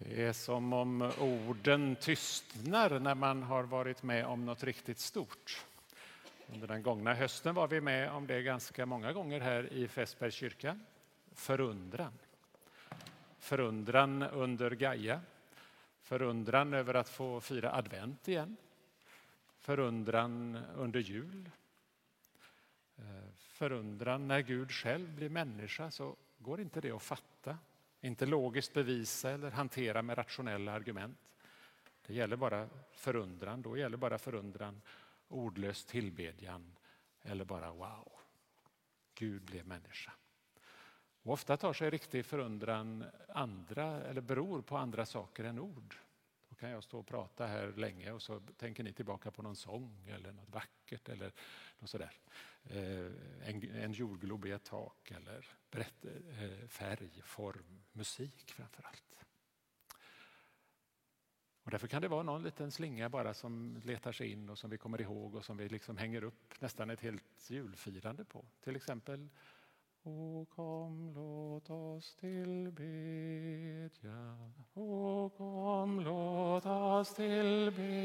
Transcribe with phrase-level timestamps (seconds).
[0.00, 5.64] Det är som om orden tystnar när man har varit med om något riktigt stort.
[6.52, 10.34] Under den gångna hösten var vi med om det ganska många gånger här i Fässbergs
[10.34, 10.78] kyrka.
[11.32, 12.12] Förundran.
[13.38, 15.20] Förundran under Gaia.
[16.02, 18.56] Förundran över att få fira advent igen.
[19.58, 21.50] Förundran under jul.
[22.98, 23.04] Eh,
[23.36, 27.58] förundran när Gud själv blir människa så går inte det att fatta.
[28.00, 31.18] Inte logiskt bevisa eller hantera med rationella argument.
[32.06, 33.62] Det gäller bara förundran.
[33.62, 34.80] Då gäller bara förundran
[35.28, 36.76] ordlös tillbedjan
[37.22, 38.12] eller bara wow.
[39.14, 40.12] Gud blev människa.
[41.22, 45.96] Och ofta tar sig riktig förundran andra, eller beror på andra saker än ord.
[46.48, 49.56] Då kan jag stå och prata här länge och så tänker ni tillbaka på någon
[49.56, 51.32] sång eller något vackert eller
[51.78, 52.12] något sådär.
[52.64, 53.12] Eh,
[53.48, 59.08] en, en jordglob i ett tak eller berätt, eh, färg, form, musik framför allt.
[61.62, 64.70] Och därför kan det vara någon liten slinga bara som letar sig in och som
[64.70, 68.44] vi kommer ihåg och som vi liksom hänger upp nästan ett helt julfirande på.
[68.60, 69.28] Till exempel
[70.02, 73.28] O kom, låt oss tillbedja.
[74.74, 77.97] O kom, låt oss tillbedja.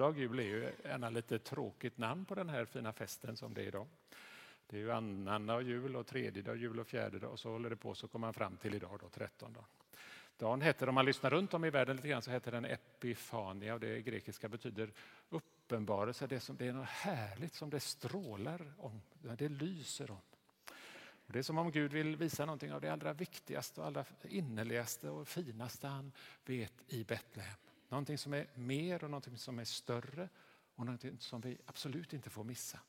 [0.00, 3.62] Annandag jul är ju en lite tråkigt namn på den här fina festen som det
[3.62, 3.86] är idag.
[4.66, 7.70] Det är ju annandag jul och tredje dag jul och fjärde dag och så håller
[7.70, 9.64] det på så kommer man fram till idag då, trettondag.
[10.38, 13.74] Dagen heter, om man lyssnar runt om i världen lite grann, så heter den Epifania
[13.74, 14.92] och det grekiska betyder
[15.28, 16.26] uppenbarelse.
[16.26, 19.00] Det, som, det är något härligt som det strålar om,
[19.38, 20.20] det lyser om.
[21.26, 24.04] Och det är som om Gud vill visa någonting av det allra viktigaste och allra
[24.22, 26.12] innerligaste och finaste han
[26.44, 27.69] vet i Betlehem.
[27.90, 30.28] Någonting som är mer och någonting som är större
[30.74, 32.80] och någonting som vi absolut inte får missa.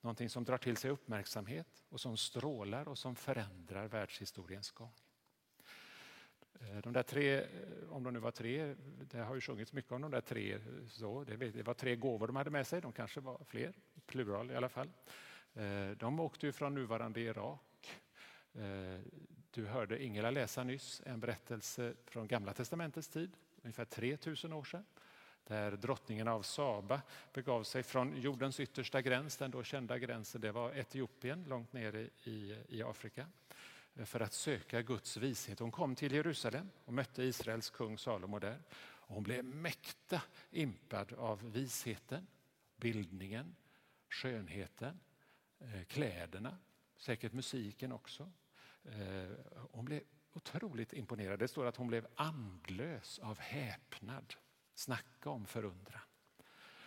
[0.00, 4.92] Någonting som drar till sig uppmärksamhet och som strålar och som förändrar världshistoriens gång.
[6.60, 7.46] Eh, de där tre, eh,
[7.90, 8.74] om de nu var tre,
[9.10, 12.36] det har ju sjungits mycket om de där tre, så det var tre gåvor de
[12.36, 13.74] hade med sig, de kanske var fler,
[14.06, 14.90] plural i alla fall.
[15.54, 18.00] Eh, de åkte ju från nuvarande Irak.
[19.50, 24.84] Du hörde Ingela läsa nyss en berättelse från Gamla testamentets tid, ungefär 3000 år sedan
[25.50, 30.52] där drottningen av Saba begav sig från jordens yttersta gräns, den då kända gränsen, det
[30.52, 33.26] var Etiopien långt nere i, i Afrika,
[34.04, 35.58] för att söka Guds vishet.
[35.58, 38.58] Hon kom till Jerusalem och mötte Israels kung Salomo där.
[38.72, 42.26] Och hon blev mäkta impad av visheten,
[42.76, 43.56] bildningen,
[44.08, 45.00] skönheten,
[45.58, 46.56] eh, kläderna,
[46.96, 48.30] säkert musiken också.
[48.84, 49.30] Eh,
[49.70, 51.38] hon blev otroligt imponerad.
[51.38, 54.34] Det står att hon blev andlös av häpnad.
[54.74, 56.00] Snacka om förundran.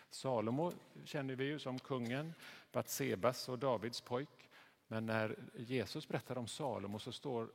[0.09, 0.73] Salomo
[1.05, 2.33] känner vi ju som kungen,
[2.71, 4.49] Batsebas och Davids pojk.
[4.87, 7.49] Men när Jesus berättar om Salomo så står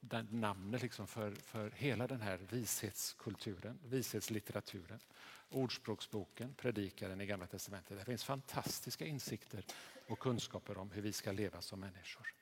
[0.00, 5.00] den namnet liksom för, för hela den här vishetskulturen, vishetslitteraturen.
[5.48, 7.98] Ordspråksboken, Predikaren i Gamla testamentet.
[7.98, 9.64] Det finns fantastiska insikter
[10.08, 12.34] och kunskaper om hur vi ska leva som människor.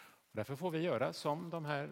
[0.00, 1.90] Och därför får vi göra som de här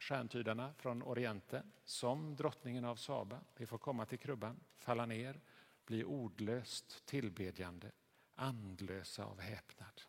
[0.00, 3.40] stjärntydarna från Orienten, som drottningen av Saba.
[3.56, 5.40] Vi får komma till krubban, falla ner,
[5.86, 7.92] bli ordlöst tillbedjande,
[8.34, 10.02] andlösa av häpnad.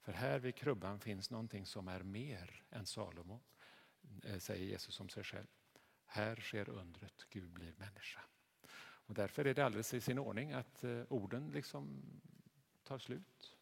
[0.00, 3.40] För här vid krubban finns någonting som är mer än Salomo,
[4.22, 5.46] eh, säger Jesus om sig själv.
[6.04, 8.20] Här sker undret, Gud blir människa.
[8.78, 12.02] Och därför är det alldeles i sin ordning att eh, orden liksom
[12.84, 13.56] tar slut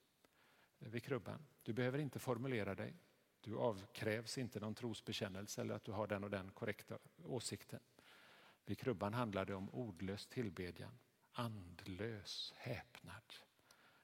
[0.78, 1.46] eh, vid krubban.
[1.62, 2.94] Du behöver inte formulera dig.
[3.44, 7.80] Du avkrävs inte någon trosbekännelse eller att du har den och den korrekta åsikten.
[8.64, 10.98] Vid krubban handlar det om ordlös tillbedjan,
[11.32, 13.34] andlös häpnad.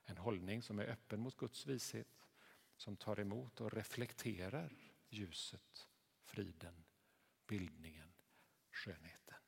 [0.04, 2.26] En hållning som är öppen mot Guds vishet,
[2.76, 4.72] som tar emot och reflekterar
[5.08, 5.88] ljuset,
[6.24, 6.84] friden,
[7.46, 8.12] bildningen,
[8.70, 9.38] skönheten.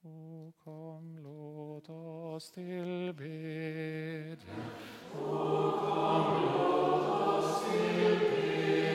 [0.00, 1.18] O kom,
[1.78, 1.90] låt
[2.36, 4.36] oss tillbedja.
[5.14, 8.78] O kom, låt oss tillbedja.
[8.82, 8.87] Oh.